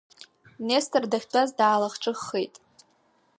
[0.67, 2.53] Нестор дахьтәаз даалахҿыххеит.